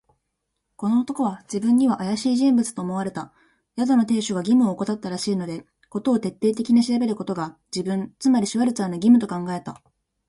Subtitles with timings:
[0.77, 3.31] この男は自分にはあやしい人物と思われた。
[3.77, 9.79] 宿の亭主が義務をおこたったらしいので、事を徹底的に調べることが、自分、つまりシュワルツァーの義務と考えた。